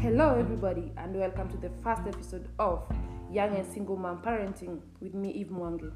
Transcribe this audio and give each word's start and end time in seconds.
Hello, 0.00 0.38
everybody, 0.38 0.92
and 0.96 1.16
welcome 1.16 1.48
to 1.48 1.56
the 1.56 1.70
first 1.82 2.02
episode 2.06 2.48
of 2.60 2.84
Young 3.32 3.56
and 3.56 3.66
Single 3.66 3.96
Mom 3.96 4.22
Parenting 4.22 4.78
with 5.00 5.12
me, 5.12 5.32
Eve 5.32 5.48
Mwangi. 5.48 5.90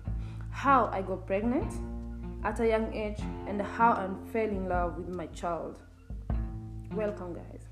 How 0.50 0.90
I 0.93 1.02
got 1.02 1.25
pregnant 1.25 1.72
at 2.43 2.59
a 2.59 2.66
young 2.66 2.93
age 2.93 3.20
and 3.46 3.62
how 3.62 3.93
I 3.93 4.09
fell 4.32 4.48
in 4.48 4.68
love 4.68 4.98
with 4.98 5.09
my 5.09 5.27
child. 5.27 5.79
Welcome, 6.91 7.34
guys. 7.34 7.62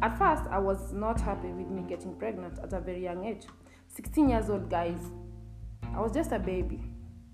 At 0.00 0.16
first, 0.16 0.44
I 0.50 0.58
was 0.58 0.94
not 0.94 1.20
happy 1.20 1.48
with 1.48 1.68
me 1.68 1.82
getting 1.86 2.14
pregnant 2.14 2.58
at 2.58 2.72
a 2.72 2.80
very 2.80 3.02
young 3.02 3.26
age. 3.26 3.44
16 3.94 4.30
years 4.30 4.48
old, 4.48 4.70
guys. 4.70 5.10
I 5.94 6.00
was 6.00 6.10
just 6.10 6.32
a 6.32 6.38
baby 6.38 6.80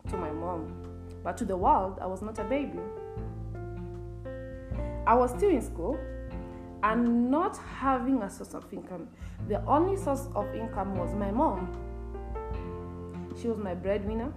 to 0.09 0.17
my 0.17 0.33
mom, 0.33 0.83
but 1.23 1.37
to 1.37 1.45
the 1.45 1.57
world, 1.57 2.01
I 2.03 2.07
was 2.07 2.23
not 2.23 2.41
a 2.41 2.45
baby. 2.45 2.81
I 5.07 5.15
was 5.15 5.31
still 5.31 5.51
in 5.51 5.63
school 5.63 5.97
and 6.83 7.31
not 7.31 7.57
having 7.79 8.23
a 8.23 8.31
source 8.31 8.55
of 8.55 8.65
income. 8.73 9.09
The 9.49 9.65
only 9.67 9.97
source 9.97 10.29
of 10.35 10.53
income 10.55 10.97
was 10.97 11.15
my 11.15 11.31
mom. 11.31 11.77
She 13.41 13.49
was 13.49 13.59
my 13.59 13.75
breadwinner. 13.75 14.33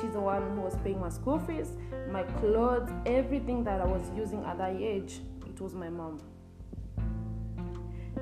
She's 0.00 0.12
the 0.12 0.20
one 0.20 0.42
who 0.56 0.62
was 0.62 0.76
paying 0.82 1.00
my 1.00 1.10
school 1.10 1.38
fees, 1.38 1.76
my 2.10 2.22
clothes, 2.22 2.90
everything 3.04 3.62
that 3.64 3.80
I 3.80 3.84
was 3.84 4.10
using 4.16 4.42
at 4.44 4.58
that 4.58 4.76
age. 4.76 5.20
It 5.46 5.60
was 5.60 5.74
my 5.74 5.90
mom. 5.90 6.20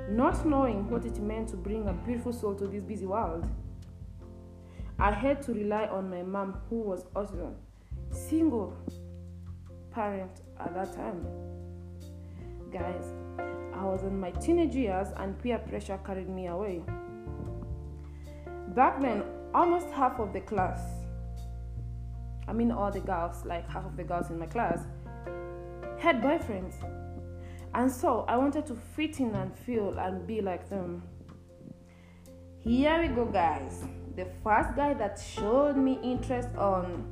Not 0.09 0.45
knowing 0.45 0.89
what 0.89 1.05
it 1.05 1.17
meant 1.19 1.49
to 1.49 1.55
bring 1.55 1.87
a 1.87 1.93
beautiful 1.93 2.33
soul 2.33 2.55
to 2.55 2.67
this 2.67 2.83
busy 2.83 3.05
world, 3.05 3.47
I 4.99 5.11
had 5.11 5.41
to 5.43 5.53
rely 5.53 5.87
on 5.87 6.09
my 6.09 6.23
mom, 6.23 6.59
who 6.69 6.81
was 6.81 7.05
also 7.15 7.55
single 8.11 8.75
parent 9.91 10.41
at 10.59 10.73
that 10.73 10.93
time. 10.93 11.25
Guys, 12.71 13.03
I 13.73 13.83
was 13.83 14.03
in 14.03 14.17
my 14.17 14.31
teenage 14.31 14.75
years 14.75 15.09
and 15.17 15.37
peer 15.43 15.57
pressure 15.57 15.99
carried 16.05 16.29
me 16.29 16.47
away. 16.47 16.81
Back 18.69 19.01
then, 19.01 19.23
almost 19.53 19.89
half 19.89 20.21
of 20.21 20.31
the 20.31 20.39
class, 20.39 20.79
I 22.47 22.53
mean, 22.53 22.71
all 22.71 22.89
the 22.89 23.01
girls, 23.01 23.43
like 23.45 23.69
half 23.69 23.85
of 23.85 23.97
the 23.97 24.05
girls 24.05 24.29
in 24.29 24.39
my 24.39 24.45
class, 24.45 24.85
had 25.99 26.21
boyfriends. 26.21 26.75
And 27.73 27.91
so 27.91 28.23
I 28.29 28.37
wanted 28.37 28.65
to 28.67 28.75
fit 28.95 29.19
in 29.19 29.35
and 29.35 29.53
feel 29.53 29.99
and 29.99 30.25
be 30.25 30.39
like 30.39 30.69
them. 30.69 31.03
Here 32.59 33.01
we 33.01 33.09
go, 33.09 33.25
guys. 33.25 33.83
The 34.15 34.27
first 34.45 34.77
guy 34.77 34.93
that 34.93 35.19
showed 35.19 35.75
me 35.75 35.99
interest 36.01 36.55
on, 36.55 37.05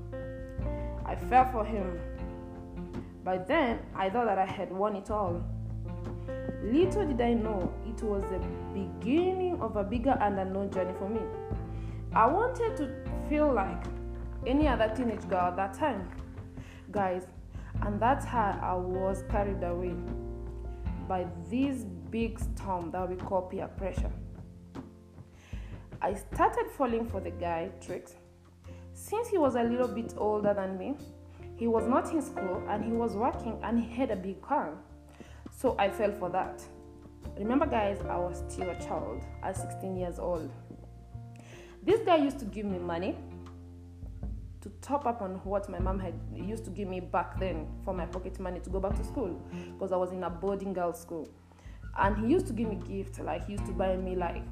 I 1.06 1.16
fell 1.16 1.52
for 1.52 1.66
him. 1.66 2.00
By 3.30 3.38
then, 3.38 3.78
I 3.94 4.10
thought 4.10 4.26
that 4.26 4.40
I 4.40 4.46
had 4.48 4.72
won 4.72 4.96
it 4.96 5.12
all. 5.12 5.44
Little 6.64 7.06
did 7.06 7.22
I 7.22 7.34
know 7.34 7.72
it 7.88 8.02
was 8.02 8.24
the 8.24 8.40
beginning 8.74 9.62
of 9.62 9.76
a 9.76 9.84
bigger 9.84 10.18
and 10.20 10.40
unknown 10.40 10.72
journey 10.72 10.96
for 10.98 11.08
me. 11.08 11.22
I 12.12 12.26
wanted 12.26 12.76
to 12.78 12.90
feel 13.30 13.54
like 13.54 13.84
any 14.48 14.68
other 14.68 14.92
teenage 14.96 15.30
girl 15.30 15.42
at 15.42 15.58
that 15.58 15.76
time. 15.76 16.10
Guys, 16.90 17.28
and 17.84 18.02
that's 18.02 18.26
how 18.26 18.60
I 18.64 18.74
was 18.74 19.24
carried 19.30 19.62
away 19.62 19.94
by 21.08 21.28
this 21.52 21.84
big 22.10 22.40
storm 22.40 22.90
that 22.90 23.08
we 23.08 23.16
call 23.16 23.44
peer 23.44 23.68
pressure. 23.68 24.12
I 26.02 26.16
started 26.16 26.66
falling 26.76 27.08
for 27.08 27.22
the 27.22 27.30
guy 27.30 27.70
tricks. 27.80 28.16
Since 28.96 29.28
he 29.28 29.38
was 29.38 29.54
a 29.54 29.62
little 29.62 29.88
bit 29.88 30.16
older 30.18 30.56
than 30.56 30.80
me, 30.80 30.96
he 31.60 31.68
was 31.68 31.86
not 31.86 32.10
in 32.14 32.22
school 32.22 32.64
and 32.70 32.86
he 32.86 32.92
was 32.92 33.18
working 33.18 33.60
and 33.64 33.78
he 33.78 33.94
had 33.94 34.12
a 34.12 34.16
big 34.16 34.42
car. 34.42 34.78
So 35.52 35.76
I 35.78 35.90
fell 35.90 36.14
for 36.14 36.30
that. 36.30 36.64
Remember, 37.38 37.66
guys, 37.66 38.00
I 38.10 38.16
was 38.16 38.42
still 38.48 38.70
a 38.70 38.80
child 38.80 39.26
at 39.44 39.58
16 39.58 39.98
years 39.98 40.20
old. 40.20 40.50
This 41.84 42.00
guy 42.06 42.16
used 42.16 42.40
to 42.40 42.46
give 42.46 42.66
me 42.66 42.80
money 42.80 43.18
to 44.62 44.70
top 44.82 45.06
up 45.06 45.22
on 45.22 45.32
what 45.44 45.70
my 45.70 45.80
mom 45.80 46.00
had 46.00 46.14
used 46.34 46.64
to 46.64 46.72
give 46.72 46.88
me 46.88 47.02
back 47.02 47.38
then 47.40 47.68
for 47.84 47.94
my 47.94 48.06
pocket 48.06 48.40
money 48.40 48.62
to 48.62 48.70
go 48.70 48.80
back 48.80 48.96
to 48.96 49.04
school 49.04 49.42
because 49.74 49.92
I 49.92 49.98
was 49.98 50.14
in 50.14 50.24
a 50.24 50.30
boarding 50.30 50.72
girl 50.72 50.94
school. 50.94 51.28
And 51.98 52.16
he 52.18 52.32
used 52.32 52.48
to 52.48 52.54
give 52.54 52.70
me 52.70 52.80
gifts, 52.88 53.20
like 53.20 53.46
he 53.48 53.54
used 53.54 53.66
to 53.66 53.74
buy 53.74 53.98
me 53.98 54.16
like 54.16 54.44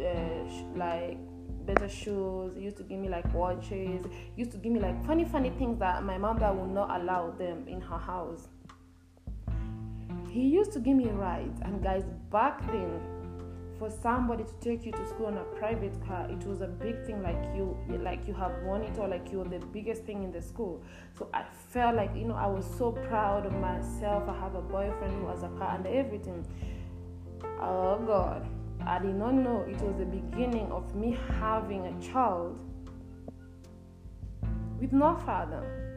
uh, 0.00 0.44
like 0.74 1.18
better 1.68 1.88
shoes. 1.88 2.56
Used 2.56 2.78
to 2.78 2.82
give 2.82 2.98
me 2.98 3.08
like 3.08 3.32
watches. 3.34 4.06
He 4.34 4.42
used 4.42 4.52
to 4.52 4.58
give 4.58 4.72
me 4.72 4.80
like 4.80 4.98
funny, 5.06 5.24
funny 5.24 5.50
things 5.50 5.78
that 5.78 6.02
my 6.02 6.18
mom 6.18 6.38
that 6.38 6.54
would 6.56 6.70
not 6.70 7.00
allow 7.00 7.30
them 7.30 7.68
in 7.68 7.80
her 7.80 7.98
house. 7.98 8.48
He 10.30 10.42
used 10.42 10.72
to 10.72 10.80
give 10.80 10.96
me 10.96 11.08
rides, 11.08 11.60
and 11.62 11.82
guys, 11.82 12.04
back 12.30 12.66
then, 12.70 13.00
for 13.78 13.90
somebody 13.90 14.44
to 14.44 14.52
take 14.60 14.84
you 14.84 14.92
to 14.92 15.06
school 15.06 15.26
on 15.26 15.38
a 15.38 15.44
private 15.60 15.96
car, 16.06 16.28
it 16.30 16.44
was 16.44 16.60
a 16.60 16.66
big 16.66 17.06
thing. 17.06 17.22
Like 17.22 17.42
you, 17.54 17.76
like 18.02 18.26
you 18.26 18.34
have 18.34 18.62
won 18.64 18.82
it, 18.82 18.98
or 18.98 19.08
like 19.08 19.32
you're 19.32 19.44
the 19.44 19.60
biggest 19.72 20.04
thing 20.04 20.22
in 20.22 20.32
the 20.32 20.42
school. 20.42 20.82
So 21.18 21.28
I 21.32 21.44
felt 21.70 21.96
like 21.96 22.14
you 22.14 22.26
know 22.28 22.34
I 22.34 22.46
was 22.46 22.66
so 22.78 22.92
proud 22.92 23.46
of 23.46 23.54
myself. 23.54 24.28
I 24.28 24.38
have 24.38 24.54
a 24.54 24.62
boyfriend 24.62 25.14
who 25.20 25.26
has 25.28 25.42
a 25.42 25.48
car 25.48 25.76
and 25.76 25.86
everything. 25.86 26.46
Oh 27.60 27.98
God, 28.06 28.46
I 28.88 28.98
did 28.98 29.16
not 29.16 29.34
know 29.34 29.66
it 29.68 29.78
was 29.82 29.98
the 29.98 30.06
beginning 30.06 30.72
of 30.72 30.94
me 30.94 31.14
having 31.38 31.86
a 31.86 32.00
child 32.00 32.58
with 34.80 34.94
no 34.94 35.14
father. 35.26 35.94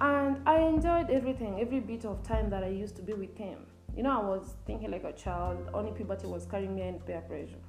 And 0.00 0.38
I 0.48 0.60
enjoyed 0.60 1.10
everything, 1.10 1.60
every 1.60 1.80
bit 1.80 2.06
of 2.06 2.22
time 2.22 2.48
that 2.48 2.64
I 2.64 2.68
used 2.68 2.96
to 2.96 3.02
be 3.02 3.12
with 3.12 3.36
him. 3.36 3.58
You 3.94 4.02
know, 4.04 4.18
I 4.18 4.24
was 4.24 4.56
thinking 4.66 4.90
like 4.90 5.04
a 5.04 5.12
child, 5.12 5.58
only 5.74 5.92
puberty 5.92 6.26
was 6.26 6.46
carrying 6.46 6.74
me 6.74 6.88
in 6.88 7.00
peer 7.00 7.20
pressure. 7.20 7.60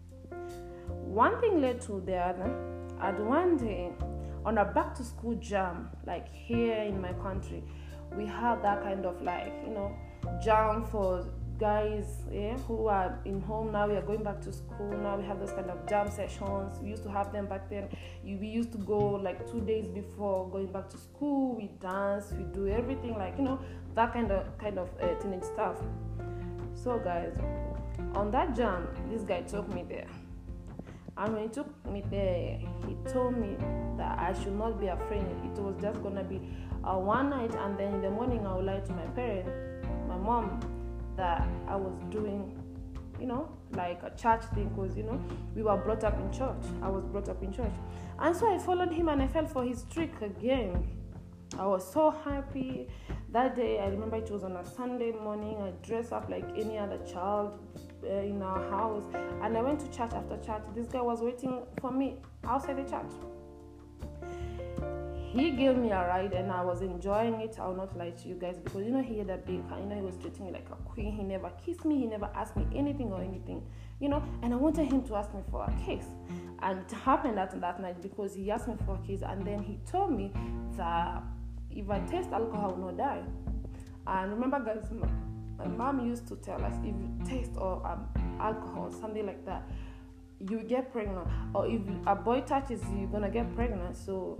One 0.87 1.41
thing 1.41 1.59
led 1.59 1.81
to 1.81 2.01
the 2.05 2.15
other, 2.15 2.55
and 3.01 3.27
one 3.27 3.57
day, 3.57 3.91
on 4.45 4.59
a 4.59 4.63
back 4.63 4.95
to 4.95 5.03
school 5.03 5.35
jam, 5.35 5.89
like 6.05 6.33
here 6.33 6.83
in 6.83 7.01
my 7.01 7.11
country, 7.11 7.65
we 8.15 8.25
had 8.25 8.63
that 8.63 8.81
kind 8.81 9.05
of 9.05 9.21
like, 9.21 9.51
you 9.65 9.73
know, 9.73 9.93
jam 10.41 10.85
for 10.85 11.25
guys 11.59 12.05
yeah, 12.31 12.55
who 12.67 12.87
are 12.87 13.19
in 13.25 13.41
home 13.41 13.71
now 13.71 13.87
we 13.87 13.95
are 13.95 14.01
going 14.01 14.23
back 14.23 14.39
to 14.41 14.53
school 14.53 14.95
now 15.01 15.17
we 15.17 15.25
have 15.25 15.39
those 15.39 15.51
kind 15.51 15.69
of 15.69 15.87
jam 15.87 16.09
sessions. 16.09 16.79
We 16.81 16.89
used 16.89 17.03
to 17.03 17.09
have 17.09 17.31
them 17.31 17.47
back 17.47 17.69
then. 17.69 17.89
We 18.23 18.47
used 18.47 18.71
to 18.73 18.77
go 18.77 18.97
like 18.97 19.49
two 19.49 19.61
days 19.61 19.87
before 19.87 20.49
going 20.49 20.71
back 20.71 20.89
to 20.89 20.97
school. 20.97 21.55
We 21.55 21.69
dance 21.81 22.31
we 22.31 22.43
do 22.43 22.67
everything 22.67 23.17
like 23.17 23.37
you 23.37 23.43
know 23.43 23.59
that 23.95 24.13
kind 24.13 24.31
of 24.31 24.57
kind 24.57 24.77
of 24.77 24.89
uh, 25.01 25.15
teenage 25.15 25.43
stuff. 25.43 25.77
So 26.75 26.99
guys 26.99 27.35
on 28.13 28.29
that 28.31 28.55
jam 28.55 28.87
this 29.09 29.23
guy 29.23 29.41
took 29.41 29.67
me 29.73 29.83
there. 29.87 30.07
And 31.17 31.33
when 31.33 31.43
he 31.43 31.49
took 31.49 31.85
me 31.87 32.03
there 32.11 32.59
he 32.87 32.95
told 33.11 33.35
me 33.35 33.57
that 33.97 34.19
i 34.19 34.31
should 34.33 34.55
not 34.55 34.79
be 34.79 34.87
afraid. 34.87 35.25
It 35.43 35.59
was 35.59 35.75
just 35.81 36.03
gonna 36.03 36.23
be 36.23 36.37
one 36.83 37.31
night 37.31 37.53
and 37.55 37.77
then 37.77 37.95
in 37.95 38.01
the 38.01 38.09
morning 38.09 38.45
i 38.47 38.55
would 38.55 38.65
lie 38.65 38.79
to 38.79 38.93
my 38.93 39.05
parents 39.07 39.49
my 40.07 40.15
mom 40.15 40.76
that 41.17 41.47
I 41.67 41.75
was 41.75 41.99
doing, 42.09 42.57
you 43.19 43.25
know, 43.25 43.49
like 43.71 44.01
a 44.03 44.11
church 44.15 44.43
thing 44.53 44.69
because, 44.69 44.95
you 44.95 45.03
know, 45.03 45.21
we 45.55 45.63
were 45.63 45.75
brought 45.75 46.03
up 46.03 46.17
in 46.19 46.31
church. 46.31 46.63
I 46.81 46.89
was 46.89 47.03
brought 47.05 47.27
up 47.27 47.43
in 47.43 47.51
church. 47.51 47.73
And 48.19 48.35
so 48.35 48.53
I 48.53 48.57
followed 48.57 48.93
him 48.93 49.09
and 49.09 49.21
I 49.21 49.27
fell 49.27 49.45
for 49.45 49.63
his 49.63 49.83
trick 49.91 50.21
again. 50.21 50.87
I 51.57 51.65
was 51.65 51.91
so 51.91 52.11
happy. 52.11 52.87
That 53.31 53.55
day, 53.55 53.79
I 53.79 53.87
remember 53.87 54.17
it 54.17 54.31
was 54.31 54.43
on 54.43 54.55
a 54.55 54.65
Sunday 54.65 55.11
morning. 55.11 55.57
I 55.61 55.71
dressed 55.85 56.13
up 56.13 56.29
like 56.29 56.45
any 56.57 56.77
other 56.77 56.99
child 56.99 57.59
uh, 58.03 58.07
in 58.07 58.41
our 58.41 58.69
house. 58.69 59.03
And 59.41 59.57
I 59.57 59.61
went 59.61 59.79
to 59.81 59.87
church 59.87 60.13
after 60.13 60.37
church. 60.37 60.63
This 60.75 60.87
guy 60.87 61.01
was 61.01 61.21
waiting 61.21 61.63
for 61.81 61.91
me 61.91 62.17
outside 62.45 62.77
the 62.77 62.89
church 62.89 63.11
he 65.39 65.51
gave 65.51 65.75
me 65.75 65.91
a 65.91 66.07
ride 66.07 66.33
and 66.33 66.51
I 66.51 66.63
was 66.63 66.81
enjoying 66.81 67.41
it. 67.41 67.57
I'll 67.59 67.75
not 67.75 67.97
lie 67.97 68.11
to 68.11 68.27
you 68.27 68.35
guys 68.35 68.57
because 68.57 68.83
you 68.85 68.91
know 68.91 69.01
he 69.01 69.17
had 69.19 69.29
a 69.29 69.37
big 69.37 69.67
car. 69.67 69.79
You 69.79 69.85
know 69.85 69.95
he 69.95 70.01
was 70.01 70.15
treating 70.17 70.45
me 70.45 70.51
like 70.51 70.67
a 70.71 70.75
queen. 70.83 71.11
He 71.11 71.23
never 71.23 71.51
kissed 71.63 71.85
me. 71.85 71.97
He 71.99 72.05
never 72.05 72.29
asked 72.33 72.55
me 72.55 72.65
anything 72.73 73.11
or 73.11 73.21
anything. 73.21 73.63
You 73.99 74.09
know, 74.09 74.23
and 74.41 74.53
I 74.53 74.57
wanted 74.57 74.91
him 74.91 75.03
to 75.03 75.15
ask 75.15 75.33
me 75.33 75.41
for 75.49 75.63
a 75.63 75.73
kiss. 75.85 76.05
And 76.61 76.79
it 76.79 76.91
happened 76.91 77.37
that 77.37 77.59
that 77.59 77.81
night 77.81 78.01
because 78.01 78.35
he 78.35 78.49
asked 78.51 78.67
me 78.67 78.75
for 78.85 78.95
a 78.95 79.07
kiss 79.07 79.21
and 79.21 79.45
then 79.45 79.61
he 79.61 79.79
told 79.89 80.11
me 80.11 80.31
that 80.77 81.23
if 81.71 81.89
I 81.89 81.99
taste 82.01 82.29
alcohol, 82.31 82.71
I 82.71 82.73
will 82.73 82.91
not 82.91 82.97
die. 82.97 83.23
And 84.07 84.31
remember, 84.31 84.59
guys, 84.59 84.89
my 85.57 85.67
mom 85.67 86.07
used 86.07 86.27
to 86.27 86.35
tell 86.37 86.63
us 86.63 86.73
if 86.83 86.85
you 86.85 87.09
taste 87.25 87.51
or 87.57 87.85
um, 87.85 88.07
alcohol, 88.39 88.91
something 88.91 89.25
like 89.25 89.45
that, 89.45 89.69
you 90.39 90.63
get 90.63 90.91
pregnant. 90.91 91.27
Or 91.53 91.67
if 91.67 91.81
a 92.05 92.15
boy 92.15 92.41
touches 92.41 92.81
you, 92.91 93.01
you're 93.01 93.09
gonna 93.09 93.29
get 93.29 93.53
pregnant. 93.55 93.97
So 93.97 94.39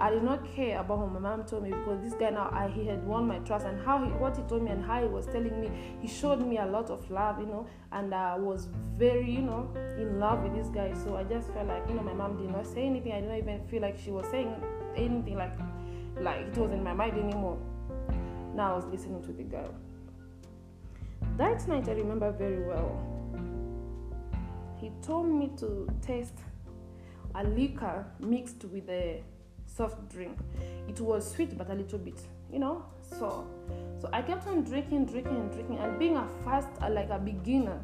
I 0.00 0.10
did 0.10 0.22
not 0.22 0.44
care 0.54 0.78
about 0.78 0.98
what 0.98 1.12
my 1.12 1.18
mom 1.18 1.44
told 1.44 1.64
me 1.64 1.70
because 1.70 2.00
this 2.00 2.14
guy 2.14 2.30
now 2.30 2.50
I, 2.52 2.68
he 2.68 2.86
had 2.86 3.04
won 3.04 3.26
my 3.26 3.40
trust 3.40 3.66
and 3.66 3.84
how 3.84 4.04
he 4.04 4.10
what 4.12 4.36
he 4.36 4.42
told 4.44 4.62
me 4.62 4.70
and 4.70 4.84
how 4.84 5.02
he 5.02 5.08
was 5.08 5.26
telling 5.26 5.60
me 5.60 5.70
he 6.00 6.06
showed 6.06 6.40
me 6.46 6.58
a 6.58 6.66
lot 6.66 6.88
of 6.88 7.10
love 7.10 7.40
you 7.40 7.46
know 7.46 7.66
and 7.90 8.14
I 8.14 8.36
was 8.36 8.68
very 8.96 9.28
you 9.28 9.42
know 9.42 9.68
in 9.96 10.20
love 10.20 10.44
with 10.44 10.54
this 10.54 10.68
guy. 10.68 10.94
So 10.94 11.16
I 11.16 11.24
just 11.24 11.50
felt 11.52 11.66
like 11.66 11.82
you 11.88 11.94
know 11.94 12.02
my 12.02 12.14
mom 12.14 12.36
did 12.36 12.50
not 12.50 12.66
say 12.66 12.86
anything. 12.86 13.12
I 13.12 13.20
didn't 13.20 13.38
even 13.38 13.66
feel 13.66 13.82
like 13.82 13.98
she 13.98 14.12
was 14.12 14.26
saying 14.30 14.54
anything 14.96 15.36
like 15.36 15.58
like 16.20 16.46
it 16.46 16.56
was 16.56 16.70
in 16.70 16.84
my 16.84 16.92
mind 16.92 17.18
anymore. 17.18 17.58
Now 18.54 18.72
I 18.72 18.76
was 18.76 18.84
listening 18.86 19.22
to 19.24 19.32
the 19.32 19.42
girl. 19.42 19.74
That 21.36 21.66
night 21.66 21.88
I 21.88 21.92
remember 21.92 22.30
very 22.30 22.64
well. 22.64 23.04
He 24.76 24.92
told 25.02 25.28
me 25.28 25.50
to 25.58 25.88
taste 26.00 26.38
a 27.34 27.42
liquor 27.42 28.06
mixed 28.20 28.64
with 28.64 28.88
a 28.88 29.22
soft 29.78 30.08
drink. 30.10 30.36
It 30.88 31.00
was 31.00 31.30
sweet 31.30 31.56
but 31.56 31.70
a 31.70 31.74
little 31.74 31.98
bit, 32.00 32.20
you 32.52 32.58
know, 32.58 32.84
so 33.18 33.46
so 34.00 34.10
I 34.12 34.22
kept 34.22 34.46
on 34.48 34.64
drinking, 34.64 35.06
drinking, 35.06 35.36
and 35.36 35.52
drinking, 35.52 35.78
and 35.78 35.98
being 35.98 36.16
a 36.16 36.26
fast, 36.44 36.68
uh, 36.82 36.90
like 36.90 37.10
a 37.10 37.18
beginner, 37.18 37.80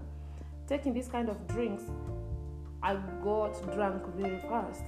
taking 0.67 0.93
this 0.93 1.09
kind 1.09 1.29
of 1.29 1.47
drinks, 1.47 1.85
I 2.83 2.97
got 3.23 3.53
drunk 3.73 4.03
very 4.17 4.41
fast, 4.41 4.83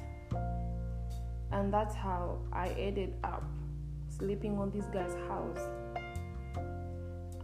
and 1.53 1.73
that's 1.73 1.95
how 1.95 2.39
I 2.53 2.69
ended 2.71 3.15
up 3.23 3.45
sleeping 4.09 4.59
on 4.59 4.71
this 4.71 4.87
guy's 4.87 5.15
house. 5.29 5.61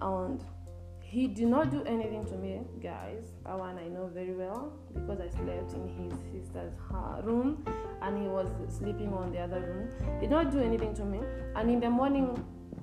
And 0.01 0.45
he 1.13 1.27
did 1.27 1.49
not 1.49 1.71
do 1.71 1.85
anything 1.85 2.25
to 2.25 2.37
me, 2.37 2.63
guys. 2.83 3.25
That 3.45 3.59
one 3.59 3.77
I 3.77 3.87
know 3.87 4.07
very 4.15 4.33
well 4.33 4.73
because 4.95 5.21
I 5.21 5.29
slept 5.29 5.75
in 5.75 5.87
his 5.87 6.15
sister's 6.33 6.73
room 7.23 7.63
and 8.01 8.17
he 8.17 8.29
was 8.29 8.49
sleeping 8.71 9.13
on 9.13 9.31
the 9.31 9.41
other 9.41 9.61
room. 9.61 10.21
Did 10.21 10.31
not 10.31 10.51
do 10.51 10.61
anything 10.61 10.95
to 10.95 11.05
me. 11.05 11.21
And 11.55 11.69
in 11.69 11.81
the 11.81 11.91
morning, 11.91 12.43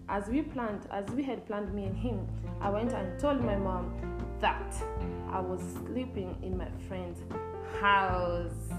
as 0.09 0.27
we 0.27 0.43
planned, 0.43 0.87
as 0.91 1.09
we 1.09 1.23
had 1.23 1.47
planned 1.47 1.73
me 1.73 1.85
and 1.85 1.97
him, 1.97 2.27
I 2.61 2.69
went 2.69 2.93
and 2.93 3.19
told 3.19 3.43
my 3.43 3.55
mom 3.55 3.99
that 4.39 4.75
I 5.31 5.39
was 5.39 5.61
sleeping 5.87 6.37
in 6.43 6.55
my 6.55 6.69
friend's 6.87 7.21
house. 7.81 8.69